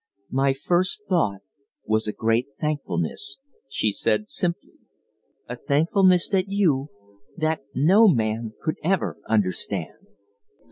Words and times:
"My 0.31 0.53
first 0.53 1.03
thought 1.07 1.41
was 1.85 2.07
a 2.07 2.11
great 2.11 2.47
thankfulness," 2.59 3.37
she 3.69 3.91
said, 3.91 4.29
simply. 4.29 4.71
"A 5.47 5.55
thankfulness 5.55 6.27
that 6.29 6.47
you 6.47 6.87
that 7.37 7.61
no 7.75 8.07
man 8.07 8.53
could 8.63 8.77
ever 8.83 9.17
understand." 9.29 10.07